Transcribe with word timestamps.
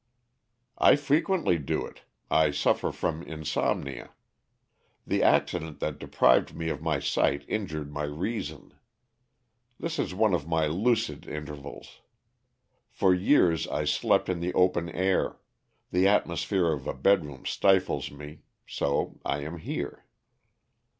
"I 0.79 0.95
frequently 0.95 1.59
do 1.59 1.85
it. 1.85 2.01
I 2.31 2.49
suffer 2.49 2.91
from 2.91 3.21
insomnia. 3.21 4.15
The 5.05 5.21
accident 5.21 5.79
that 5.79 5.99
deprived 5.99 6.55
me 6.55 6.69
of 6.69 6.81
my 6.81 6.99
sight 6.99 7.45
injured 7.47 7.93
my 7.93 8.05
reason. 8.05 8.73
This 9.79 9.99
is 9.99 10.15
one 10.15 10.33
of 10.33 10.47
my 10.47 10.65
lucid 10.65 11.27
intervals. 11.27 12.01
For 12.89 13.13
years 13.13 13.67
I 13.67 13.85
slept 13.85 14.27
in 14.27 14.39
the 14.39 14.55
open 14.55 14.89
air; 14.89 15.37
the 15.91 16.07
atmosphere 16.07 16.71
of 16.71 16.87
a 16.87 16.95
bedroom 16.95 17.45
stifles 17.45 18.09
me. 18.09 18.39
So 18.65 19.19
I 19.23 19.41
am 19.43 19.59
here." 19.59 20.03